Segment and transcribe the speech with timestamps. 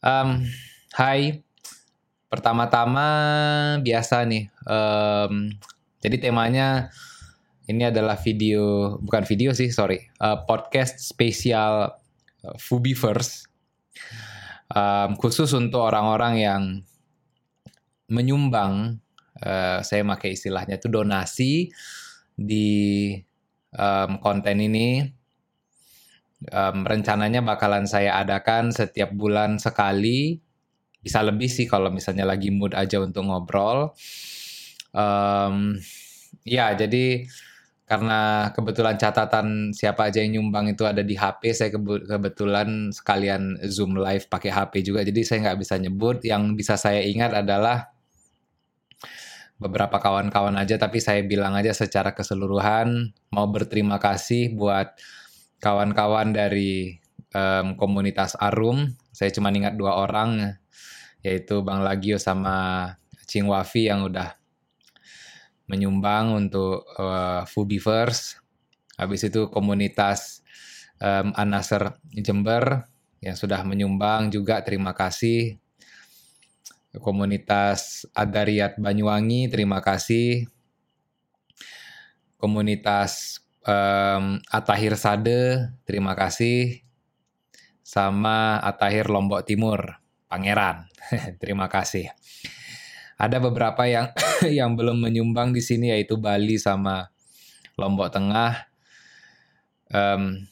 [0.00, 0.48] Um,
[0.96, 1.44] hai,
[2.32, 3.08] pertama-tama
[3.84, 4.48] biasa nih.
[4.64, 5.52] Um,
[6.00, 6.88] jadi temanya
[7.68, 12.00] ini adalah video, bukan video sih, sorry, uh, podcast spesial
[12.40, 13.44] uh, Fubiverse.
[14.72, 16.62] Um, khusus untuk orang-orang yang
[18.08, 19.04] menyumbang,
[19.44, 21.68] uh, saya pakai istilahnya itu donasi
[22.32, 23.12] di
[23.76, 25.19] um, konten ini
[26.48, 30.40] um, rencananya bakalan saya adakan setiap bulan sekali.
[31.00, 33.92] Bisa lebih sih kalau misalnya lagi mood aja untuk ngobrol.
[34.92, 35.76] Um,
[36.44, 37.28] ya jadi
[37.90, 41.70] karena kebetulan catatan siapa aja yang nyumbang itu ada di HP saya
[42.06, 45.02] kebetulan sekalian zoom live pakai HP juga.
[45.02, 46.22] Jadi saya nggak bisa nyebut.
[46.22, 47.90] Yang bisa saya ingat adalah
[49.60, 54.96] beberapa kawan-kawan aja tapi saya bilang aja secara keseluruhan mau berterima kasih buat
[55.60, 56.98] kawan-kawan dari
[57.36, 58.96] um, komunitas Arum.
[59.12, 60.56] Saya cuma ingat dua orang,
[61.20, 62.88] yaitu Bang Lagio sama
[63.28, 64.34] Cing Wafi yang udah
[65.70, 68.40] menyumbang untuk uh, Fubivers.
[68.98, 70.42] Habis itu komunitas
[70.98, 75.60] um, Anaser Jember yang sudah menyumbang juga terima kasih.
[76.90, 80.50] Komunitas Adariat Banyuwangi terima kasih.
[82.40, 86.84] Komunitas um, Atahir Sade, terima kasih.
[87.80, 89.98] Sama Atahir Lombok Timur,
[90.30, 90.86] Pangeran,
[91.42, 92.08] terima kasih.
[93.20, 94.14] Ada beberapa yang
[94.58, 97.10] yang belum menyumbang di sini yaitu Bali sama
[97.76, 98.70] Lombok Tengah.
[99.90, 100.46] Um,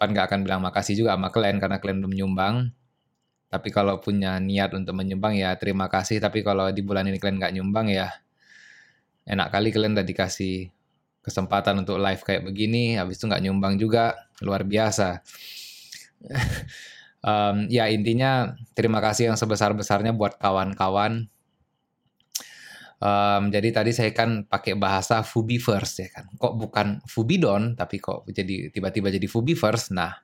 [0.00, 2.54] pan nggak akan bilang makasih juga sama kalian karena kalian belum menyumbang.
[3.48, 6.18] Tapi kalau punya niat untuk menyumbang ya terima kasih.
[6.18, 8.08] Tapi kalau di bulan ini kalian nggak nyumbang ya
[9.28, 10.72] enak kali kalian udah dikasih
[11.28, 15.20] kesempatan untuk live kayak begini, habis itu nggak nyumbang juga, luar biasa.
[17.28, 21.28] um, ya intinya terima kasih yang sebesar-besarnya buat kawan-kawan.
[22.98, 26.26] Um, jadi tadi saya kan pakai bahasa Fubiverse ya kan.
[26.34, 29.94] Kok bukan Fubidon tapi kok jadi tiba-tiba jadi Fubiverse.
[29.94, 30.18] Nah,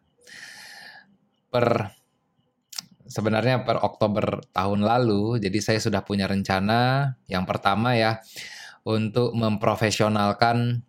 [1.55, 1.95] per
[3.07, 8.19] sebenarnya per Oktober tahun lalu, jadi saya sudah punya rencana yang pertama ya
[8.83, 10.83] untuk memprofesionalkan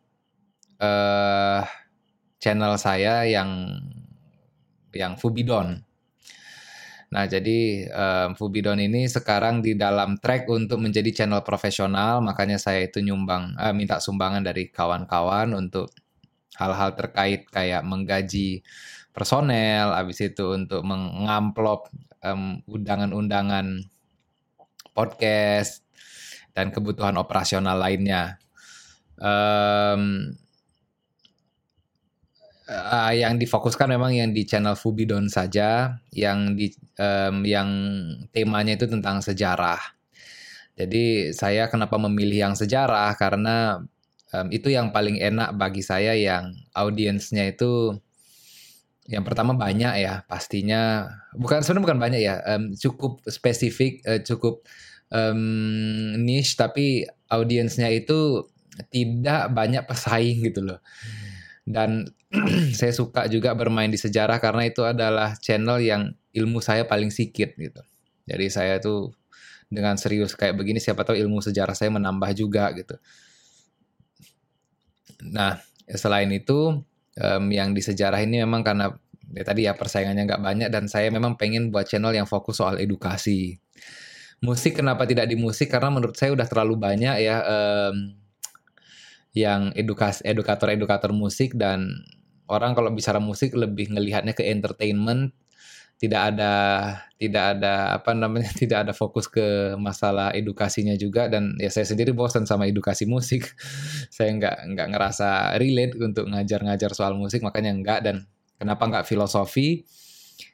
[0.80, 1.62] uh,
[2.40, 3.80] channel saya yang
[4.96, 5.84] yang Fubidon.
[7.12, 12.84] Nah, jadi um, Fubidon ini sekarang di dalam track untuk menjadi channel profesional, makanya saya
[12.84, 15.92] itu nyumbang uh, minta sumbangan dari kawan-kawan untuk
[16.60, 18.64] hal-hal terkait kayak menggaji
[19.16, 21.88] personel, habis itu untuk mengamplop
[22.20, 23.84] um, undangan-undangan
[24.92, 25.84] podcast
[26.52, 28.40] dan kebutuhan operasional lainnya.
[29.16, 30.36] Um,
[32.70, 37.70] uh, yang difokuskan memang yang di channel Fubidon saja, yang di um, yang
[38.34, 39.80] temanya itu tentang sejarah.
[40.76, 43.16] Jadi saya kenapa memilih yang sejarah?
[43.16, 43.80] Karena
[44.36, 47.96] um, itu yang paling enak bagi saya yang audiensnya itu
[49.06, 51.08] yang pertama banyak ya pastinya.
[51.38, 54.66] Bukan sebenarnya bukan banyak ya um, cukup spesifik uh, cukup
[55.14, 58.50] um, niche tapi audiensnya itu
[58.92, 60.84] tidak banyak pesaing gitu loh
[61.66, 62.06] dan
[62.78, 67.58] saya suka juga bermain di sejarah karena itu adalah channel yang ilmu saya paling sedikit
[67.58, 67.82] gitu.
[68.30, 69.14] Jadi saya tuh
[69.66, 72.96] dengan serius kayak begini siapa tahu ilmu sejarah saya menambah juga gitu.
[75.26, 75.58] Nah,
[75.90, 76.86] selain itu
[77.18, 78.94] um, yang di sejarah ini memang karena
[79.34, 82.78] ya tadi ya persaingannya nggak banyak dan saya memang pengen buat channel yang fokus soal
[82.78, 83.58] edukasi.
[84.46, 88.14] Musik kenapa tidak di musik karena menurut saya udah terlalu banyak ya um,
[89.36, 92.08] yang edukas edukator-edukator musik dan
[92.48, 95.36] orang kalau bicara musik lebih ngelihatnya ke entertainment.
[95.96, 96.54] Tidak ada
[97.16, 102.16] tidak ada apa namanya tidak ada fokus ke masalah edukasinya juga dan ya saya sendiri
[102.16, 103.52] bosan sama edukasi musik.
[104.16, 108.00] Saya nggak nggak ngerasa relate untuk ngajar-ngajar soal musik makanya nggak.
[108.08, 108.16] Dan
[108.56, 109.84] kenapa nggak filosofi?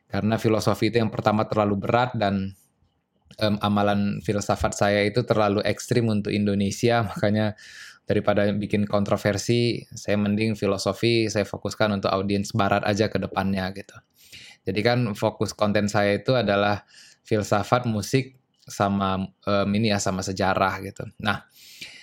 [0.10, 2.54] Karena filosofi itu yang pertama terlalu berat dan
[3.40, 7.02] um, amalan filsafat saya itu terlalu ekstrim untuk Indonesia.
[7.10, 7.56] Makanya
[8.12, 13.96] daripada bikin kontroversi, saya mending filosofi saya fokuskan untuk audiens barat aja ke depannya gitu.
[14.68, 16.84] Jadi kan fokus konten saya itu adalah
[17.24, 18.36] filsafat, musik
[18.68, 21.08] sama um, ini ya sama sejarah gitu.
[21.24, 21.48] Nah,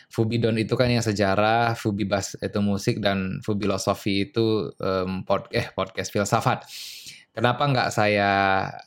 [0.08, 6.08] Fubidon itu kan yang sejarah, Fubibas itu musik dan Fubilosofi itu um, pod, eh podcast
[6.08, 6.64] filsafat.
[7.36, 8.30] Kenapa nggak saya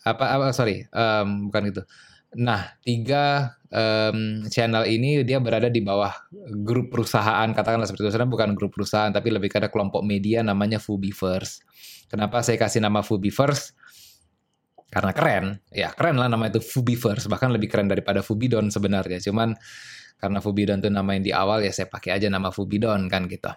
[0.03, 1.83] apa apa sorry um, bukan gitu
[2.31, 6.15] Nah, tiga um, channel ini dia berada di bawah
[6.63, 8.11] grup perusahaan, katakanlah seperti itu.
[8.15, 11.59] Sebenarnya bukan grup perusahaan, tapi lebih ke kelompok media namanya Fubiverse.
[12.07, 13.75] Kenapa saya kasih nama Fubiverse?
[14.91, 19.55] karena keren ya keren lah nama itu Fubiverse bahkan lebih keren daripada Fubidon sebenarnya cuman
[20.19, 23.47] karena Fubidon itu nama yang di awal ya saya pakai aja nama Fubidon kan gitu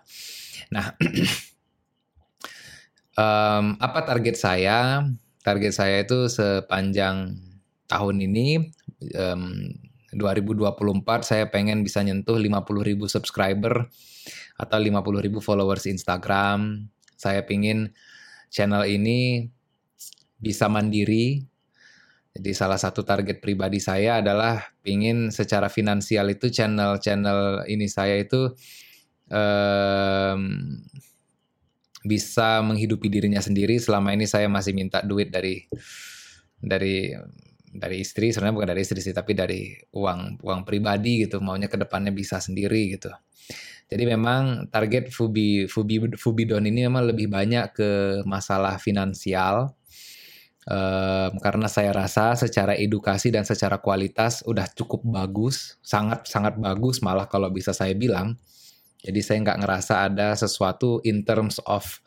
[0.71, 0.95] nah
[3.19, 5.03] um, apa target saya
[5.43, 7.35] target saya itu sepanjang
[7.87, 8.71] tahun ini
[9.19, 9.71] um,
[10.15, 10.71] 2024
[11.27, 13.91] saya pengen bisa nyentuh 50 ribu subscriber
[14.55, 16.87] atau 50 ribu followers Instagram
[17.19, 17.95] saya pingin
[18.53, 19.49] channel ini
[20.39, 21.43] bisa mandiri.
[22.35, 28.51] Jadi salah satu target pribadi saya adalah ingin secara finansial itu channel-channel ini saya itu
[29.31, 30.43] um,
[32.03, 33.79] bisa menghidupi dirinya sendiri.
[33.79, 35.63] Selama ini saya masih minta duit dari
[36.59, 37.15] dari
[37.75, 41.43] dari istri, sebenarnya bukan dari istri sih, tapi dari uang uang pribadi gitu.
[41.43, 43.11] Maunya ke depannya bisa sendiri gitu.
[43.91, 47.91] Jadi memang target Fubi Fubi Fubidon ini memang lebih banyak ke
[48.25, 49.75] masalah finansial.
[50.65, 57.05] Um, karena saya rasa secara edukasi dan secara kualitas udah cukup bagus, sangat sangat bagus
[57.05, 58.41] malah kalau bisa saya bilang.
[59.05, 62.01] Jadi saya nggak ngerasa ada sesuatu in terms of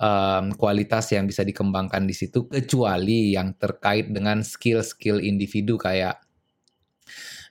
[0.00, 6.18] um, kualitas yang bisa dikembangkan di situ kecuali yang terkait dengan skill-skill individu kayak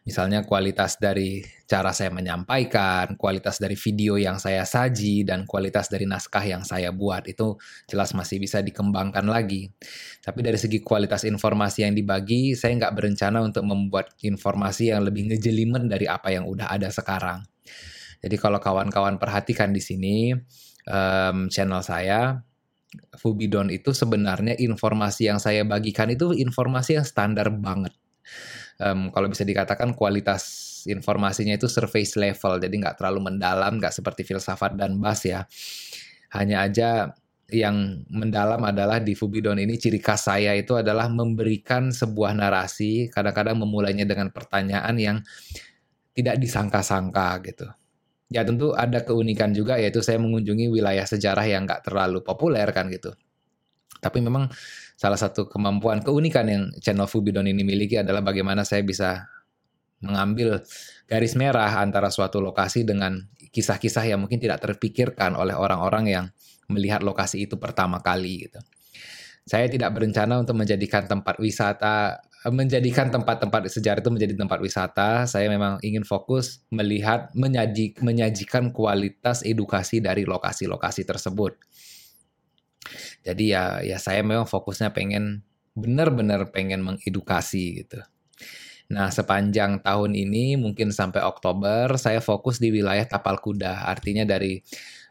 [0.09, 6.09] Misalnya kualitas dari cara saya menyampaikan, kualitas dari video yang saya saji, dan kualitas dari
[6.09, 9.69] naskah yang saya buat itu jelas masih bisa dikembangkan lagi.
[10.25, 15.29] Tapi dari segi kualitas informasi yang dibagi, saya nggak berencana untuk membuat informasi yang lebih
[15.29, 17.45] ngejelimen dari apa yang udah ada sekarang.
[18.23, 20.33] Jadi kalau kawan-kawan perhatikan di sini
[20.89, 22.41] um, channel saya,
[23.15, 27.93] Fubidon itu sebenarnya informasi yang saya bagikan itu informasi yang standar banget
[28.79, 34.23] um, kalau bisa dikatakan kualitas informasinya itu surface level, jadi nggak terlalu mendalam, nggak seperti
[34.23, 35.43] filsafat dan bas ya.
[36.31, 37.11] Hanya aja
[37.49, 43.59] yang mendalam adalah di Fubidon ini ciri khas saya itu adalah memberikan sebuah narasi, kadang-kadang
[43.59, 45.17] memulainya dengan pertanyaan yang
[46.15, 47.67] tidak disangka-sangka gitu.
[48.29, 52.85] Ya tentu ada keunikan juga yaitu saya mengunjungi wilayah sejarah yang nggak terlalu populer kan
[52.93, 53.17] gitu.
[53.99, 54.47] Tapi memang
[54.95, 59.27] salah satu kemampuan keunikan yang channel Fubidon ini miliki adalah bagaimana saya bisa
[59.99, 60.63] mengambil
[61.09, 63.19] garis merah antara suatu lokasi dengan
[63.51, 66.25] kisah-kisah yang mungkin tidak terpikirkan oleh orang-orang yang
[66.69, 68.61] melihat lokasi itu pertama kali gitu.
[69.43, 75.27] Saya tidak berencana untuk menjadikan tempat wisata menjadikan tempat-tempat sejarah itu menjadi tempat wisata.
[75.27, 81.59] Saya memang ingin fokus melihat menyaji, menyajikan kualitas edukasi dari lokasi-lokasi tersebut.
[83.27, 85.43] Jadi ya ya saya memang fokusnya pengen
[85.75, 87.99] benar-benar pengen mengedukasi gitu.
[88.89, 93.85] Nah, sepanjang tahun ini mungkin sampai Oktober saya fokus di wilayah Tapal Kuda.
[93.85, 94.57] Artinya dari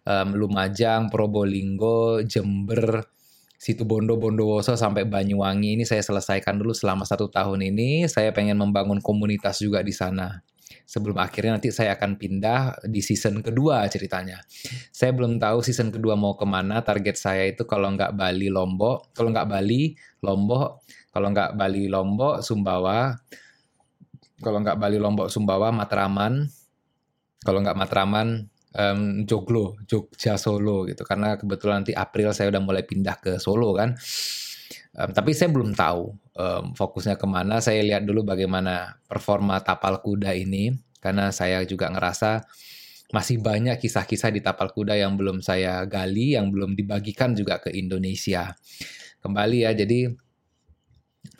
[0.02, 3.06] um, Lumajang, Probolinggo, Jember,
[3.58, 8.06] Situ Bondo, Bondowoso sampai Banyuwangi ini saya selesaikan dulu selama satu tahun ini.
[8.06, 10.38] Saya pengen membangun komunitas juga di sana
[10.88, 14.40] sebelum akhirnya nanti saya akan pindah di season kedua ceritanya.
[14.88, 16.80] Saya belum tahu season kedua mau ke mana.
[16.80, 19.92] Target saya itu kalau nggak Bali Lombok, kalau nggak Bali
[20.24, 20.80] Lombok,
[21.12, 23.12] kalau nggak Bali Lombok Sumbawa,
[24.40, 26.48] kalau nggak Bali Lombok Sumbawa Matraman,
[27.44, 31.06] kalau nggak Matraman um, Joglo, Jogja Solo gitu.
[31.06, 33.94] Karena kebetulan nanti April saya udah mulai pindah ke Solo kan.
[34.98, 37.62] Um, tapi saya belum tahu um, fokusnya ke mana.
[37.62, 42.42] Saya lihat dulu bagaimana performa tapal kuda ini, karena saya juga ngerasa
[43.08, 47.72] masih banyak kisah-kisah di tapal kuda yang belum saya gali, yang belum dibagikan juga ke
[47.72, 48.52] Indonesia.
[49.24, 50.12] Kembali ya, jadi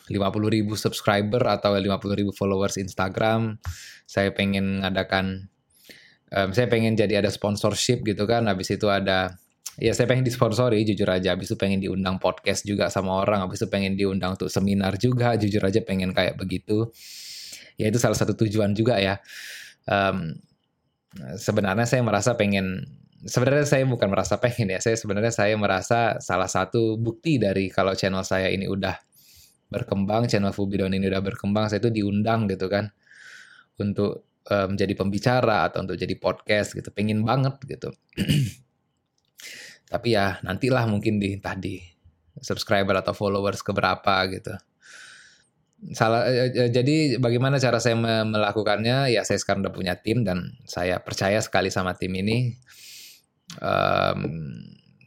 [0.09, 1.85] 50 ribu subscriber atau 50
[2.17, 3.61] ribu followers Instagram,
[4.09, 5.53] saya pengen ngadakan,
[6.33, 9.37] um, saya pengen jadi ada sponsorship gitu kan, habis itu ada
[9.79, 13.63] ya saya pengen disponsori jujur aja habis itu pengen diundang podcast juga sama orang habis
[13.63, 16.91] itu pengen diundang untuk seminar juga jujur aja pengen kayak begitu.
[17.79, 19.23] Ya itu salah satu tujuan juga ya.
[19.87, 20.35] Um,
[21.39, 22.85] sebenarnya saya merasa pengen
[23.25, 27.97] sebenarnya saya bukan merasa pengen ya saya sebenarnya saya merasa salah satu bukti dari kalau
[27.97, 28.95] channel saya ini udah
[29.69, 32.93] berkembang channel Fubidon ini udah berkembang saya itu diundang gitu kan
[33.79, 37.93] untuk menjadi um, pembicara atau untuk jadi podcast gitu pengen banget gitu
[39.89, 41.81] Tapi ya nantilah mungkin di tadi
[42.39, 44.55] subscriber atau followers keberapa gitu.
[45.97, 49.09] Salah eh, eh, jadi bagaimana cara saya melakukannya?
[49.09, 52.53] Ya saya sekarang udah punya tim dan saya percaya sekali sama tim ini.
[53.65, 54.21] Um,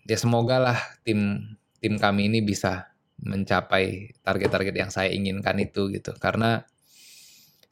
[0.09, 2.89] ya semoga lah tim tim kami ini bisa
[3.21, 6.17] mencapai target-target yang saya inginkan itu gitu.
[6.17, 6.65] Karena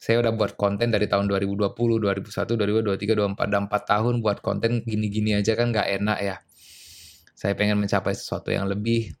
[0.00, 4.80] saya udah buat konten dari tahun 2020, 2021, 2023, 2024, dan 4 tahun buat konten
[4.80, 6.36] gini-gini aja kan nggak enak ya.
[7.36, 9.12] Saya pengen mencapai sesuatu yang lebih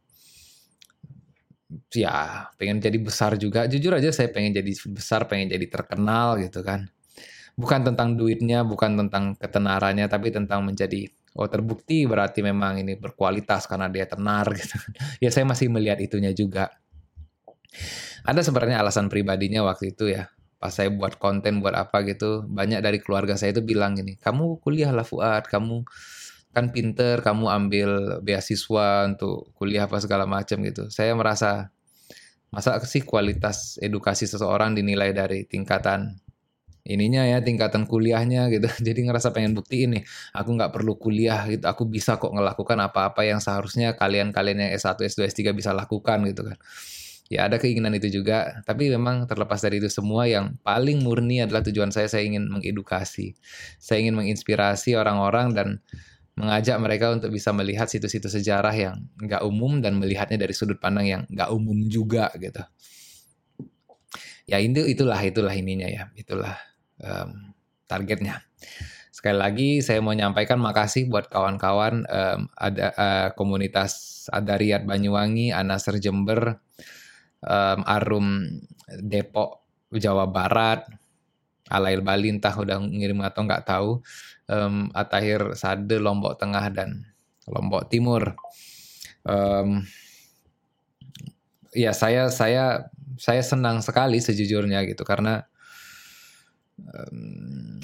[1.92, 3.68] ya pengen jadi besar juga.
[3.68, 6.88] Jujur aja saya pengen jadi besar, pengen jadi terkenal gitu kan.
[7.60, 13.68] Bukan tentang duitnya, bukan tentang ketenarannya, tapi tentang menjadi oh terbukti berarti memang ini berkualitas
[13.68, 14.80] karena dia tenar gitu.
[15.20, 16.72] ya saya masih melihat itunya juga.
[18.24, 20.24] Ada sebenarnya alasan pribadinya waktu itu ya
[20.60, 24.60] pas saya buat konten buat apa gitu banyak dari keluarga saya itu bilang gini kamu
[24.60, 25.48] kuliah lah Fuad.
[25.48, 25.88] Kamu
[26.52, 27.90] kan pinter kamu ambil
[28.20, 30.92] beasiswa untuk kuliah apa segala macam gitu.
[30.92, 31.72] Saya merasa
[32.52, 36.18] masa sih kualitas edukasi seseorang dinilai dari tingkatan
[36.84, 38.52] ininya ya tingkatan kuliahnya?
[38.52, 38.68] gitu.
[38.86, 40.04] Jadi ngerasa pengen bukti ini
[40.36, 41.64] aku nggak perlu kuliah gitu.
[41.64, 46.44] Aku bisa kok ngelakukan apa-apa yang seharusnya kalian-kalian yang S1 S2 S3 bisa lakukan gitu
[46.52, 46.58] kan
[47.30, 48.60] ya ada keinginan itu juga.
[48.66, 52.10] Tapi memang terlepas dari itu semua yang paling murni adalah tujuan saya.
[52.10, 53.38] Saya ingin mengedukasi.
[53.78, 55.68] Saya ingin menginspirasi orang-orang dan
[56.34, 61.06] mengajak mereka untuk bisa melihat situs-situs sejarah yang nggak umum dan melihatnya dari sudut pandang
[61.06, 62.60] yang nggak umum juga gitu.
[64.50, 66.10] Ya itu itulah itulah ininya ya.
[66.18, 66.58] Itulah
[66.98, 67.54] um,
[67.86, 68.42] targetnya.
[69.14, 76.00] Sekali lagi saya mau nyampaikan makasih buat kawan-kawan um, ada uh, komunitas Adariat Banyuwangi Anaser
[76.00, 76.58] Jember
[77.44, 78.26] um, Arum
[79.00, 80.86] Depok Jawa Barat
[81.70, 83.90] Alail Bali entah udah ngirim atau nggak tahu.
[84.50, 87.06] Um, Atahir Sade Lombok Tengah dan
[87.46, 88.34] Lombok Timur.
[89.22, 89.86] Um,
[91.70, 95.46] ya saya saya saya senang sekali sejujurnya gitu karena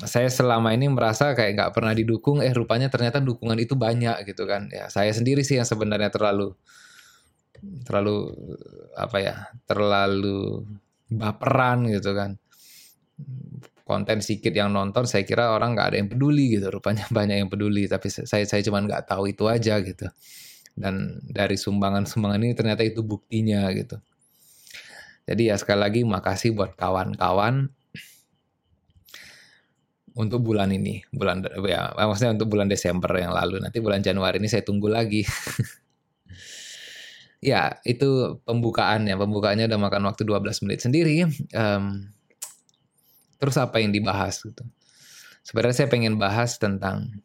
[0.03, 4.49] saya selama ini merasa kayak nggak pernah didukung eh rupanya ternyata dukungan itu banyak gitu
[4.49, 4.67] kan.
[4.73, 6.57] Ya saya sendiri sih yang sebenarnya terlalu
[7.85, 8.33] terlalu
[8.97, 9.35] apa ya
[9.69, 10.65] terlalu
[11.11, 12.35] baperan gitu kan.
[13.87, 17.51] Konten sedikit yang nonton saya kira orang nggak ada yang peduli gitu rupanya banyak yang
[17.51, 20.11] peduli tapi saya saya cuma nggak tahu itu aja gitu.
[20.77, 23.97] Dan dari sumbangan-sumbangan ini ternyata itu buktinya gitu.
[25.27, 27.73] Jadi ya sekali lagi makasih buat kawan-kawan
[30.17, 33.61] untuk bulan ini bulan ya maksudnya untuk bulan Desember yang lalu.
[33.61, 35.23] Nanti bulan Januari ini saya tunggu lagi
[37.47, 42.11] ya itu pembukaannya pembukaannya udah makan waktu 12 menit sendiri um,
[43.39, 44.67] terus apa yang dibahas gitu.
[45.47, 47.23] Sebenarnya saya pengen bahas tentang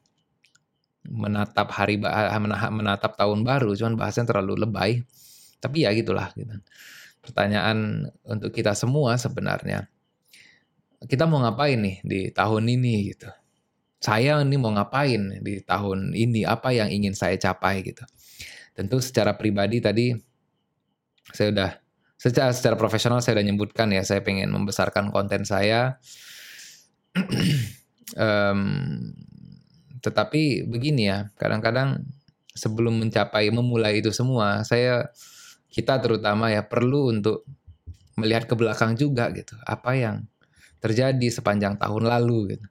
[1.10, 1.98] menatap hari
[2.70, 5.02] menatap tahun baru cuman bahasnya terlalu lebay.
[5.58, 6.54] Tapi ya gitulah gitu.
[7.26, 9.90] Pertanyaan untuk kita semua sebenarnya
[11.02, 13.30] kita mau ngapain nih di tahun ini gitu?
[13.98, 16.46] Saya ini mau ngapain di tahun ini?
[16.46, 18.06] Apa yang ingin saya capai gitu
[18.72, 20.16] Tentu secara pribadi tadi
[21.32, 21.72] saya udah
[22.16, 26.00] secara secara profesional saya udah nyebutkan ya saya pengen membesarkan konten saya.
[28.16, 28.62] um,
[30.02, 32.02] tetapi begini ya, kadang-kadang
[32.56, 35.12] sebelum mencapai memulai itu semua, saya
[35.70, 37.46] kita terutama ya perlu untuk
[38.18, 39.54] melihat ke belakang juga gitu.
[39.68, 40.26] Apa yang
[40.82, 42.71] terjadi sepanjang tahun lalu gitu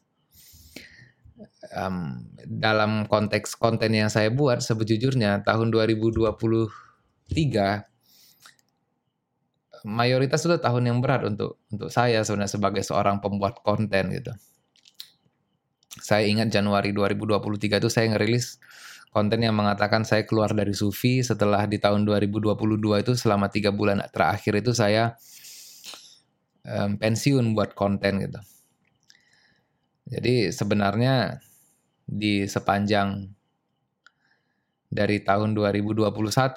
[1.75, 6.31] um, dalam konteks konten yang saya buat sebujurnya tahun 2023
[9.87, 14.33] mayoritas itu tahun yang berat untuk untuk saya sebenarnya sebagai seorang pembuat konten gitu.
[16.01, 18.63] Saya ingat Januari 2023 itu saya ngerilis
[19.11, 22.55] konten yang mengatakan saya keluar dari sufi setelah di tahun 2022
[23.03, 25.19] itu selama tiga bulan terakhir itu saya
[26.63, 28.41] um, pensiun buat konten gitu.
[30.11, 31.39] Jadi sebenarnya
[32.11, 33.23] di sepanjang
[34.91, 36.11] dari tahun 2021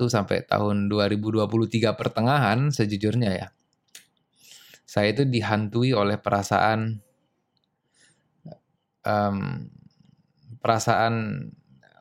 [0.10, 3.48] sampai tahun 2023 pertengahan sejujurnya ya.
[4.90, 6.98] Saya itu dihantui oleh perasaan
[9.06, 9.38] um,
[10.58, 11.14] perasaan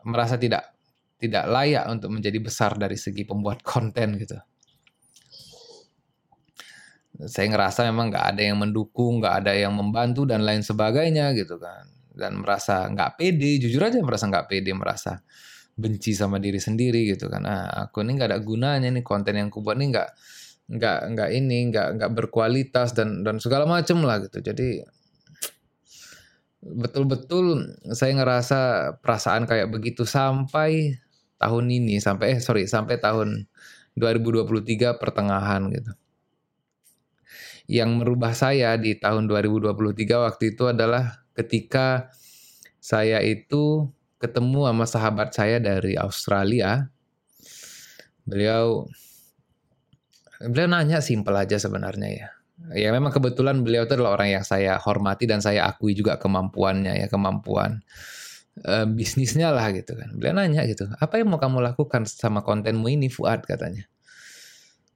[0.09, 0.73] merasa tidak
[1.21, 4.41] tidak layak untuk menjadi besar dari segi pembuat konten gitu.
[7.29, 11.61] Saya ngerasa memang nggak ada yang mendukung, nggak ada yang membantu dan lain sebagainya gitu
[11.61, 15.21] kan dan merasa nggak pede jujur aja merasa nggak pede merasa
[15.73, 17.43] benci sama diri sendiri gitu kan.
[17.49, 20.09] Ah, aku ini nggak ada gunanya nih konten yang kubuat ini nggak
[20.73, 24.45] nggak nggak ini nggak nggak berkualitas dan dan segala macem lah gitu.
[24.45, 24.85] Jadi
[26.63, 28.61] betul-betul saya ngerasa
[29.03, 30.95] perasaan kayak begitu sampai
[31.43, 33.51] tahun ini sampai eh sorry sampai tahun
[33.99, 35.93] 2023 pertengahan gitu.
[37.67, 39.73] Yang merubah saya di tahun 2023
[40.27, 42.13] waktu itu adalah ketika
[42.83, 43.89] saya itu
[44.23, 46.91] ketemu sama sahabat saya dari Australia.
[48.23, 48.87] Beliau
[50.43, 52.29] beliau nanya simpel aja sebenarnya ya.
[52.79, 56.95] Ya memang kebetulan beliau itu adalah orang yang saya hormati dan saya akui juga kemampuannya
[57.03, 57.83] ya, kemampuan
[58.63, 60.15] uh, bisnisnya lah gitu kan.
[60.15, 63.91] Beliau nanya gitu, apa yang mau kamu lakukan sama kontenmu ini Fuad katanya.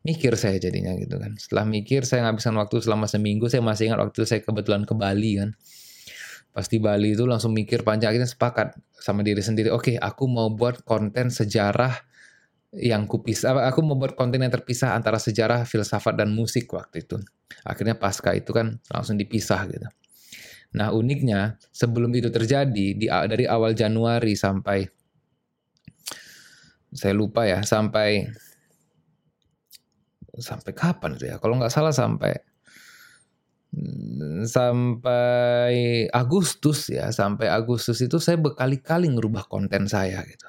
[0.06, 1.34] mikir saya jadinya gitu kan.
[1.34, 5.42] Setelah mikir saya ngabisin waktu selama seminggu, saya masih ingat waktu saya kebetulan ke Bali
[5.42, 5.58] kan.
[6.56, 9.68] Pasti Bali itu langsung mikir panjang akhirnya sepakat sama diri sendiri.
[9.68, 11.92] Oke, okay, aku mau buat konten sejarah
[12.72, 13.52] yang kupisah.
[13.68, 17.20] Aku mau buat konten yang terpisah antara sejarah, filsafat dan musik waktu itu.
[17.60, 19.84] Akhirnya pasca itu kan langsung dipisah gitu.
[20.80, 24.88] Nah uniknya sebelum itu terjadi di dari awal Januari sampai
[26.96, 28.32] saya lupa ya sampai
[30.40, 31.36] sampai kapan itu ya?
[31.36, 32.55] Kalau nggak salah sampai
[34.48, 40.48] sampai Agustus ya, sampai Agustus itu saya berkali-kali ngerubah konten saya gitu.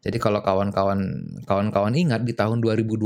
[0.00, 1.00] Jadi kalau kawan-kawan
[1.44, 3.04] kawan-kawan ingat di tahun 2020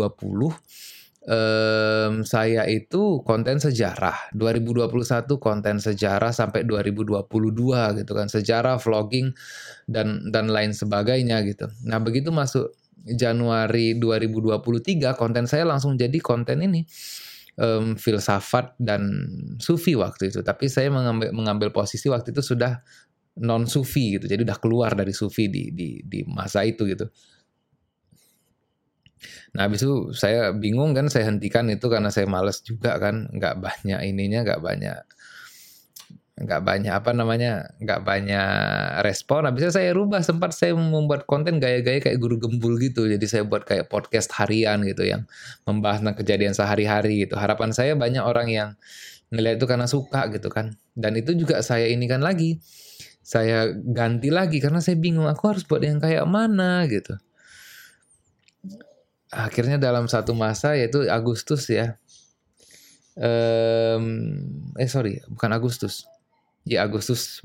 [1.26, 7.26] um, saya itu konten sejarah 2021 konten sejarah sampai 2022
[8.00, 9.34] gitu kan sejarah vlogging
[9.90, 11.66] dan dan lain sebagainya gitu.
[11.88, 12.72] Nah begitu masuk
[13.04, 16.88] Januari 2023 konten saya langsung jadi konten ini
[17.58, 19.08] um, filsafat dan
[19.58, 20.40] sufi waktu itu.
[20.42, 22.78] Tapi saya mengambil mengambil posisi waktu itu sudah
[23.42, 24.26] non sufi gitu.
[24.30, 27.06] Jadi udah keluar dari sufi di di di masa itu gitu.
[29.56, 33.56] Nah, habis itu saya bingung kan saya hentikan itu karena saya males juga kan, nggak
[33.62, 35.00] banyak ininya, nggak banyak
[36.34, 38.48] nggak banyak apa namanya nggak banyak
[39.06, 39.46] respon.
[39.46, 43.06] Habisnya saya rubah sempat saya membuat konten gaya-gaya kayak guru gembul gitu.
[43.06, 45.30] Jadi saya buat kayak podcast harian gitu yang
[45.62, 47.38] membahas tentang kejadian sehari-hari gitu.
[47.38, 48.68] Harapan saya banyak orang yang
[49.30, 50.74] ngeliat itu karena suka gitu kan.
[50.98, 52.58] Dan itu juga saya ini kan lagi.
[53.22, 56.82] Saya ganti lagi karena saya bingung aku harus buat yang kayak mana?
[56.90, 57.14] gitu.
[59.30, 61.94] Akhirnya dalam satu masa yaitu Agustus ya.
[63.14, 64.42] Um,
[64.74, 66.02] eh sorry bukan Agustus
[66.64, 67.44] di Agustus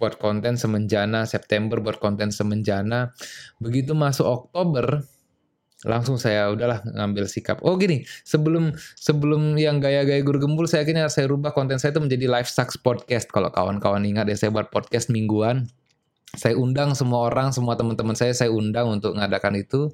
[0.00, 3.12] buat konten semenjana, September buat konten semenjana.
[3.60, 5.04] Begitu masuk Oktober,
[5.84, 7.60] langsung saya udahlah ngambil sikap.
[7.66, 12.00] Oh gini, sebelum sebelum yang gaya-gaya guru gembul, saya akhirnya saya rubah konten saya itu
[12.00, 13.28] menjadi Life Sucks Podcast.
[13.28, 15.68] Kalau kawan-kawan ingat ya, saya buat podcast mingguan.
[16.30, 19.90] Saya undang semua orang, semua teman-teman saya, saya undang untuk ngadakan itu.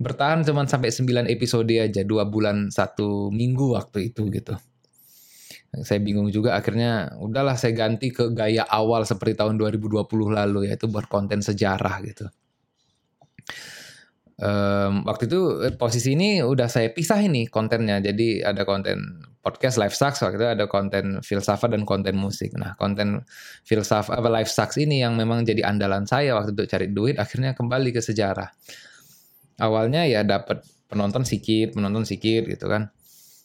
[0.00, 4.56] Bertahan cuma sampai 9 episode aja, dua bulan satu minggu waktu itu gitu
[5.70, 10.90] saya bingung juga akhirnya udahlah saya ganti ke gaya awal seperti tahun 2020 lalu yaitu
[10.90, 12.26] buat konten sejarah gitu.
[14.40, 19.76] Um, waktu itu eh, posisi ini udah saya pisah ini kontennya jadi ada konten podcast
[19.76, 22.50] live sucks waktu itu ada konten filsafat dan konten musik.
[22.58, 23.22] Nah konten
[23.62, 27.54] filsafat apa live sucks ini yang memang jadi andalan saya waktu itu cari duit akhirnya
[27.54, 28.48] kembali ke sejarah.
[29.60, 32.90] Awalnya ya dapat penonton sedikit penonton sedikit gitu kan.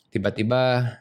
[0.10, 0.96] Tiba-tiba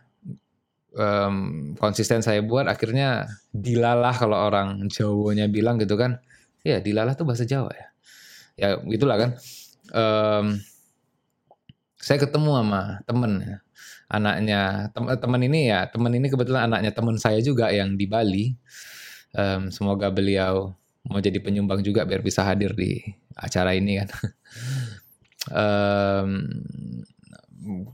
[0.95, 1.35] um,
[1.79, 6.23] konsisten saya buat akhirnya dilalah kalau orang Jawanya bilang gitu kan.
[6.65, 7.87] Ya dilalah tuh bahasa Jawa ya.
[8.55, 9.31] Ya gitulah kan.
[9.93, 10.63] Um,
[12.01, 13.57] saya ketemu sama temen ya.
[14.09, 14.61] Anaknya
[14.95, 18.55] teman ini ya teman ini kebetulan anaknya teman saya juga yang di Bali.
[19.35, 20.73] Um, semoga beliau
[21.05, 23.03] mau jadi penyumbang juga biar bisa hadir di
[23.37, 24.09] acara ini kan.
[25.45, 26.49] Um,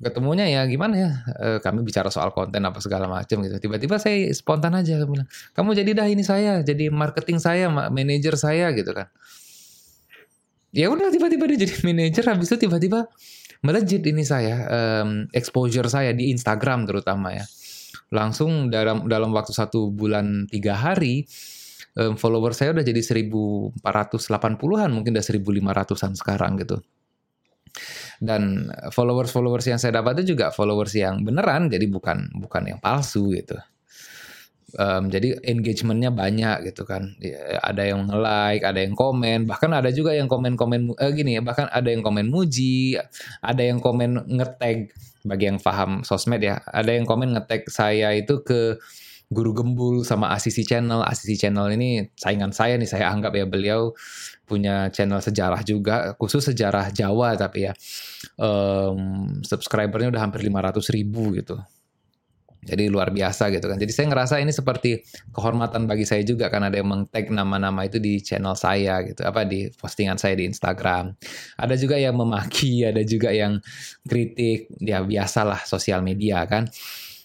[0.02, 1.10] ketemunya ya gimana ya?
[1.38, 3.56] E, kami bicara soal konten apa segala macam gitu.
[3.56, 8.70] Tiba-tiba saya spontan aja bilang kamu jadi dah ini saya jadi marketing saya manajer saya
[8.74, 9.08] gitu kan.
[10.70, 13.06] Ya udah tiba-tiba dia jadi manajer habis itu tiba-tiba
[13.60, 17.46] melejit ini saya um, exposure saya di Instagram terutama ya.
[18.10, 21.26] Langsung dalam dalam waktu satu bulan tiga hari
[21.94, 26.82] um, follower saya udah jadi 1480-an mungkin udah 1500-an sekarang gitu
[28.20, 33.32] dan followers-followers yang saya dapat itu juga followers yang beneran jadi bukan bukan yang palsu
[33.32, 33.56] gitu.
[34.78, 37.18] Um, jadi engagementnya banyak gitu kan.
[37.18, 41.42] Ya, ada yang nge-like ada yang komen bahkan ada juga yang komen-komen eh, gini ya
[41.42, 42.94] bahkan ada yang komen muji
[43.42, 44.94] ada yang komen ngetag
[45.26, 48.78] bagi yang paham sosmed ya ada yang komen ngetag saya itu ke
[49.30, 51.06] Guru Gembul sama Asisi Channel.
[51.06, 53.94] Asisi Channel ini saingan saya nih, saya anggap ya beliau
[54.42, 57.72] punya channel sejarah juga, khusus sejarah Jawa tapi ya
[58.42, 61.62] um, subscribernya udah hampir 500 ribu gitu.
[62.60, 63.78] Jadi luar biasa gitu kan.
[63.80, 65.00] Jadi saya ngerasa ini seperti
[65.32, 69.48] kehormatan bagi saya juga kan ada yang meng-tag nama-nama itu di channel saya gitu, apa
[69.48, 71.14] di postingan saya di Instagram.
[71.56, 73.62] Ada juga yang memaki, ada juga yang
[74.04, 76.68] kritik, ya biasalah sosial media kan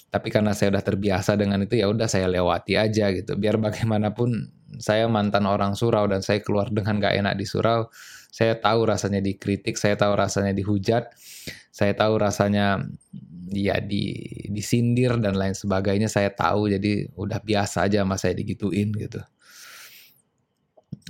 [0.10, 3.36] tapi karena saya udah terbiasa dengan itu ya udah saya lewati aja gitu.
[3.36, 7.88] Biar bagaimanapun saya mantan orang surau dan saya keluar dengan gak enak di surau
[8.28, 11.08] saya tahu rasanya dikritik saya tahu rasanya dihujat
[11.72, 12.84] saya tahu rasanya
[13.52, 14.16] ya di
[14.50, 16.72] disindir dan lain sebagainya saya tahu.
[16.72, 19.22] Jadi udah biasa aja sama saya digituin gitu.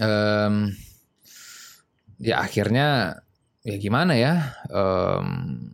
[0.02, 0.74] Um,
[2.20, 3.22] ya akhirnya
[3.62, 4.58] ya gimana ya?
[4.74, 5.70] Um,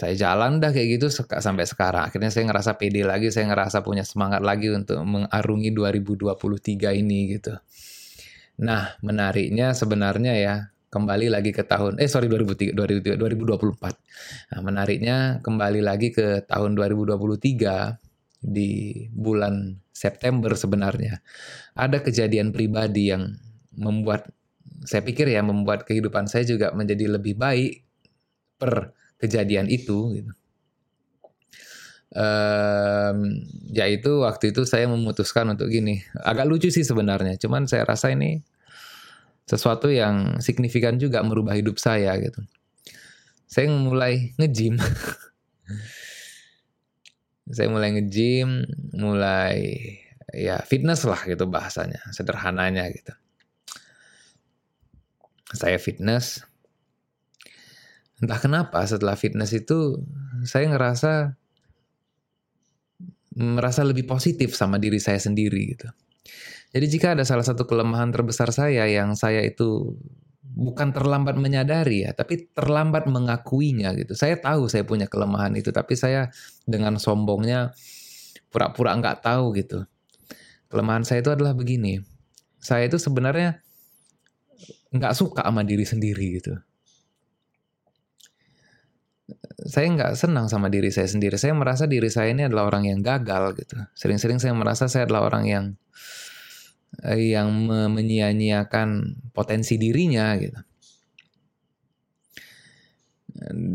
[0.00, 2.08] saya jalan dah kayak gitu sampai sekarang.
[2.08, 7.52] Akhirnya saya ngerasa pede lagi, saya ngerasa punya semangat lagi untuk mengarungi 2023 ini gitu.
[8.64, 10.54] Nah, menariknya sebenarnya ya,
[10.88, 14.56] kembali lagi ke tahun eh sorry 2003, 2024.
[14.56, 18.00] Nah, menariknya kembali lagi ke tahun 2023
[18.40, 21.20] di bulan September sebenarnya.
[21.76, 23.36] Ada kejadian pribadi yang
[23.76, 24.32] membuat
[24.88, 27.84] saya pikir ya membuat kehidupan saya juga menjadi lebih baik
[28.56, 30.32] per kejadian itu gitu.
[32.10, 36.02] Um, yaitu waktu itu saya memutuskan untuk gini.
[36.18, 38.42] Agak lucu sih sebenarnya cuman saya rasa ini
[39.46, 42.42] sesuatu yang signifikan juga merubah hidup saya gitu.
[43.46, 44.78] Saya mulai ngejim
[47.54, 48.62] saya mulai ngejim
[48.94, 49.58] mulai
[50.30, 53.14] ya fitness lah gitu bahasanya sederhananya gitu.
[55.50, 56.46] Saya fitness
[58.20, 60.00] entah kenapa setelah fitness itu
[60.44, 61.34] saya ngerasa
[63.40, 65.88] merasa lebih positif sama diri saya sendiri gitu.
[66.70, 69.96] Jadi jika ada salah satu kelemahan terbesar saya yang saya itu
[70.44, 74.14] bukan terlambat menyadari ya, tapi terlambat mengakuinya gitu.
[74.14, 76.30] Saya tahu saya punya kelemahan itu, tapi saya
[76.68, 77.74] dengan sombongnya
[78.52, 79.82] pura-pura nggak tahu gitu.
[80.70, 81.98] Kelemahan saya itu adalah begini.
[82.60, 83.58] Saya itu sebenarnya
[84.94, 86.54] nggak suka sama diri sendiri gitu
[89.66, 91.36] saya nggak senang sama diri saya sendiri.
[91.36, 93.76] Saya merasa diri saya ini adalah orang yang gagal gitu.
[93.92, 95.64] Sering-sering saya merasa saya adalah orang yang
[97.04, 100.60] eh, yang menyia-nyiakan potensi dirinya gitu.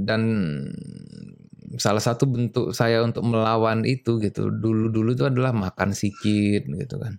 [0.05, 0.21] Dan
[1.75, 7.17] salah satu bentuk saya untuk melawan itu gitu dulu-dulu itu adalah makan sikit gitu kan.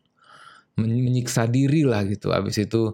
[0.76, 2.30] Menyiksa diri lah gitu.
[2.34, 2.92] Habis itu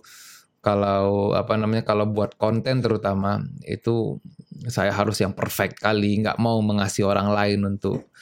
[0.62, 4.22] kalau apa namanya kalau buat konten terutama itu
[4.68, 8.12] saya harus yang perfect kali nggak mau mengasihi orang lain untuk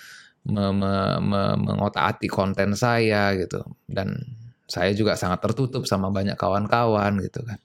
[0.46, 3.60] me, me, me, mengotak-atik konten saya gitu.
[3.84, 4.16] Dan
[4.70, 7.58] saya juga sangat tertutup sama banyak kawan-kawan gitu kan.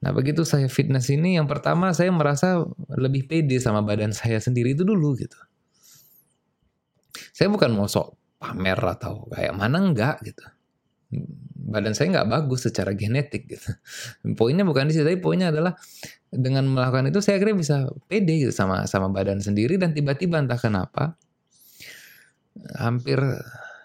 [0.00, 4.72] Nah begitu saya fitness ini yang pertama saya merasa lebih pede sama badan saya sendiri
[4.72, 5.36] itu dulu gitu.
[7.36, 10.44] Saya bukan mau sok pamer atau kayak mana enggak gitu.
[11.70, 13.68] Badan saya nggak bagus secara genetik gitu.
[14.40, 15.76] Poinnya bukan di situ, tapi poinnya adalah
[16.30, 20.58] dengan melakukan itu saya kira bisa pede gitu sama sama badan sendiri dan tiba-tiba entah
[20.58, 21.18] kenapa
[22.78, 23.18] hampir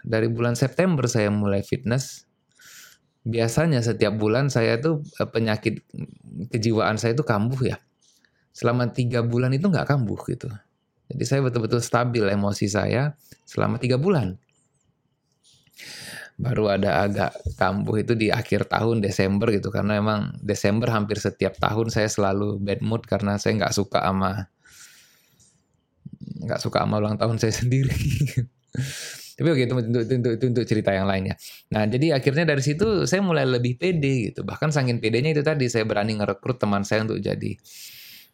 [0.06, 2.30] dari bulan September saya mulai fitness.
[3.26, 5.82] Biasanya setiap bulan saya tuh eh, penyakit
[6.54, 7.78] kejiwaan saya itu kambuh ya.
[8.54, 10.48] Selama tiga bulan itu nggak kambuh gitu.
[11.10, 14.38] Jadi saya betul-betul stabil emosi saya selama tiga bulan
[16.36, 21.56] baru ada agak kambuh itu di akhir tahun Desember gitu karena emang Desember hampir setiap
[21.56, 24.52] tahun saya selalu bad mood karena saya nggak suka sama
[26.46, 27.96] nggak suka sama ulang tahun saya sendiri.
[29.36, 31.36] Tapi oke itu untuk, untuk, untuk cerita yang lainnya.
[31.72, 34.44] Nah jadi akhirnya dari situ saya mulai lebih pede gitu.
[34.44, 37.52] Bahkan saking pedenya itu tadi saya berani ngerekrut teman saya untuk jadi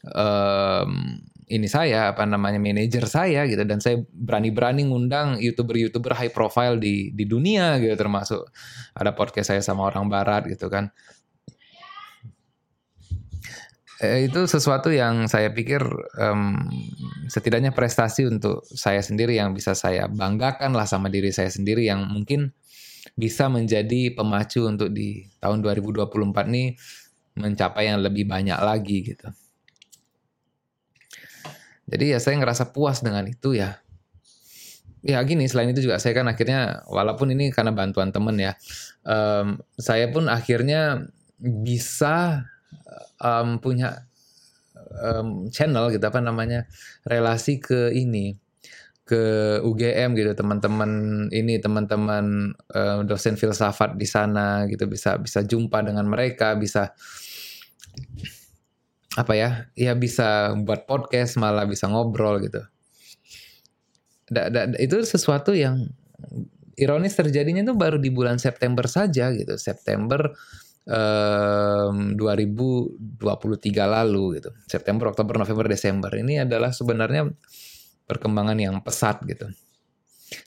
[0.10, 6.80] um, ini saya apa namanya manajer saya gitu dan saya berani-berani ngundang youtuber-youtuber high profile
[6.80, 8.48] di di dunia gitu termasuk
[8.96, 10.96] ada podcast saya sama orang barat gitu kan
[14.00, 15.84] eh, itu sesuatu yang saya pikir
[16.18, 16.56] um,
[17.28, 22.08] setidaknya prestasi untuk saya sendiri yang bisa saya banggakan lah sama diri saya sendiri yang
[22.08, 22.56] mungkin
[23.20, 26.08] bisa menjadi pemacu untuk di tahun 2024
[26.48, 26.68] nih
[27.38, 29.28] mencapai yang lebih banyak lagi gitu.
[31.91, 33.84] Jadi ya saya ngerasa puas dengan itu ya.
[35.01, 38.54] Ya gini, selain itu juga saya kan akhirnya, walaupun ini karena bantuan temen ya,
[39.01, 41.10] um, saya pun akhirnya
[41.41, 42.45] bisa
[43.17, 44.06] um, punya
[45.01, 46.69] um, channel gitu apa namanya
[47.01, 48.38] relasi ke ini
[49.01, 50.91] ke UGM gitu teman-teman
[51.36, 56.95] ini teman-teman uh, dosen filsafat di sana gitu bisa bisa jumpa dengan mereka bisa
[59.19, 62.63] apa ya ya bisa buat podcast malah bisa ngobrol gitu.
[64.32, 65.91] Da, da, itu sesuatu yang
[66.80, 69.60] ironis terjadinya itu baru di bulan September saja gitu.
[69.60, 70.32] September
[70.88, 72.95] um, 2023
[73.76, 74.50] lalu gitu.
[74.65, 76.12] September Oktober November Desember.
[76.15, 77.28] Ini adalah sebenarnya
[78.08, 79.52] perkembangan yang pesat gitu.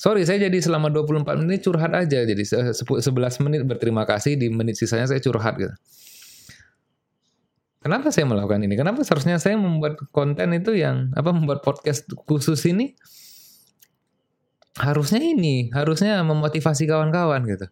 [0.00, 2.24] Sorry, saya jadi selama 24 menit curhat aja.
[2.24, 5.74] Jadi 11 menit berterima kasih, di menit sisanya saya curhat gitu.
[7.84, 8.80] Kenapa saya melakukan ini?
[8.80, 12.96] Kenapa seharusnya saya membuat konten itu yang apa membuat podcast khusus ini?
[14.80, 17.68] Harusnya ini, harusnya memotivasi kawan-kawan gitu.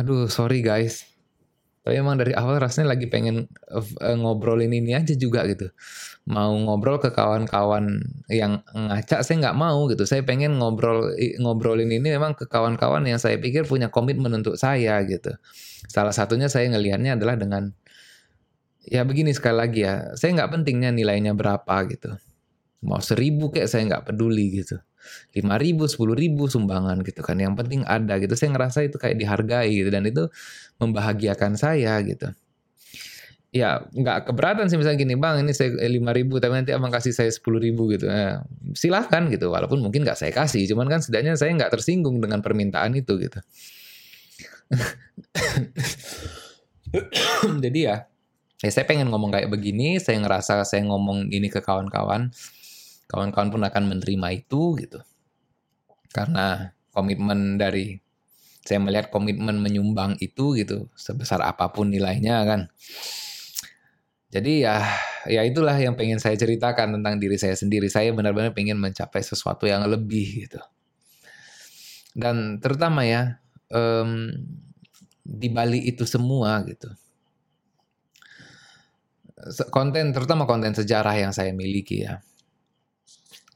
[0.00, 1.12] Aduh, sorry guys.
[1.84, 5.68] Tapi emang dari awal rasanya lagi pengen uh, ngobrolin ini aja juga gitu.
[6.30, 8.00] Mau ngobrol ke kawan-kawan
[8.32, 10.08] yang ngaca saya nggak mau gitu.
[10.08, 15.02] Saya pengen ngobrol ngobrolin ini memang ke kawan-kawan yang saya pikir punya komitmen untuk saya
[15.04, 15.36] gitu.
[15.90, 17.74] Salah satunya saya ngelihatnya adalah dengan
[18.86, 20.14] ya begini sekali lagi ya.
[20.18, 22.18] Saya nggak pentingnya nilainya berapa gitu.
[22.82, 24.82] Mau seribu kayak saya nggak peduli gitu
[25.34, 27.38] lima ribu, sepuluh ribu sumbangan gitu kan.
[27.38, 28.34] Yang penting ada gitu.
[28.38, 30.28] Saya ngerasa itu kayak dihargai gitu dan itu
[30.78, 32.30] membahagiakan saya gitu.
[33.52, 37.12] Ya nggak keberatan sih misalnya gini bang ini saya lima ribu tapi nanti abang kasih
[37.12, 38.08] saya sepuluh ribu gitu.
[38.08, 38.40] Nah,
[38.72, 42.96] silahkan gitu walaupun mungkin nggak saya kasih cuman kan setidaknya saya nggak tersinggung dengan permintaan
[42.96, 43.44] itu gitu.
[47.64, 48.04] Jadi ya,
[48.62, 52.30] ya saya pengen ngomong kayak begini, saya ngerasa saya ngomong ini ke kawan-kawan,
[53.10, 55.02] kawan-kawan pun akan menerima itu gitu.
[56.14, 57.98] Karena komitmen dari
[58.62, 62.70] saya melihat komitmen menyumbang itu gitu sebesar apa pun nilainya kan.
[64.32, 64.80] Jadi ya
[65.28, 67.90] ya itulah yang pengen saya ceritakan tentang diri saya sendiri.
[67.90, 70.62] Saya benar-benar pengen mencapai sesuatu yang lebih gitu.
[72.14, 74.30] Dan terutama ya um,
[75.26, 76.88] di balik itu semua gitu.
[79.74, 82.22] Konten terutama konten sejarah yang saya miliki ya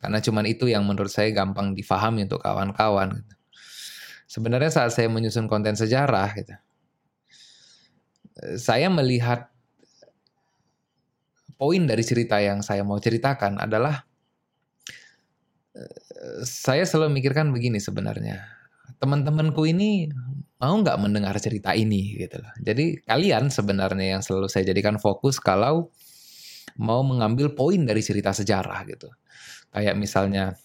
[0.07, 3.16] karena cuman itu yang menurut saya gampang difahami untuk kawan-kawan.
[3.16, 3.35] Gitu.
[4.38, 6.55] Sebenarnya saat saya menyusun konten sejarah, gitu,
[8.55, 9.51] saya melihat
[11.59, 14.05] poin dari cerita yang saya mau ceritakan adalah
[16.46, 18.46] saya selalu mikirkan begini sebenarnya.
[19.03, 20.07] Teman-temanku ini
[20.57, 22.53] mau nggak mendengar cerita ini gitu loh.
[22.64, 25.92] Jadi kalian sebenarnya yang selalu saya jadikan fokus kalau
[26.81, 29.12] mau mengambil poin dari cerita sejarah gitu.
[29.73, 30.57] Kayak misalnya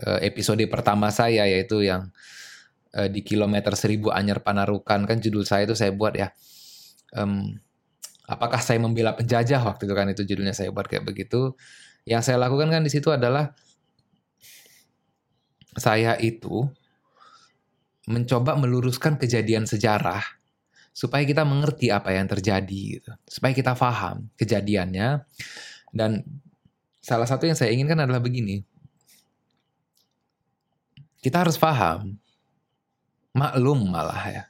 [0.00, 2.08] eh, episode pertama saya yaitu yang
[2.96, 6.32] eh, di kilometer 1000 Anyer Panarukan kan judul saya itu saya buat ya.
[7.12, 7.56] Um,
[8.28, 11.52] apakah saya membela penjajah waktu itu kan itu judulnya saya buat kayak begitu.
[12.08, 13.52] Yang saya lakukan kan di situ adalah
[15.76, 16.68] saya itu
[18.08, 20.24] mencoba meluruskan kejadian sejarah
[20.96, 23.12] supaya kita mengerti apa yang terjadi gitu.
[23.28, 25.22] Supaya kita paham kejadiannya
[25.92, 26.24] dan
[27.04, 28.64] salah satu yang saya inginkan adalah begini.
[31.18, 32.14] Kita harus paham,
[33.34, 34.44] maklum malah ya,